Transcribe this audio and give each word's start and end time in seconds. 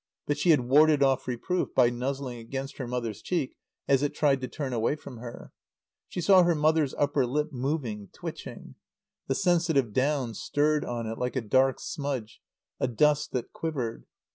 But 0.25 0.39
she 0.39 0.49
had 0.49 0.61
warded 0.61 1.03
off 1.03 1.27
reproof 1.27 1.75
by 1.75 1.91
nuzzling 1.91 2.39
against 2.39 2.77
her 2.77 2.87
mother's 2.87 3.21
cheek 3.21 3.55
as 3.87 4.01
it 4.01 4.15
tried 4.15 4.41
to 4.41 4.47
turn 4.47 4.73
away 4.73 4.95
from 4.95 5.17
her. 5.17 5.51
She 6.07 6.21
saw 6.21 6.41
her 6.41 6.55
mother's 6.55 6.95
upper 6.95 7.23
lip 7.23 7.49
moving, 7.53 8.07
twitching. 8.11 8.73
The 9.27 9.35
sensitive 9.35 9.93
down 9.93 10.33
stirred 10.33 10.83
on 10.83 11.05
it 11.05 11.19
like 11.19 11.35
a 11.35 11.41
dark 11.41 11.79
smudge, 11.79 12.41
a 12.79 12.87
dust 12.87 13.31
that 13.33 13.53
quivered. 13.53 14.07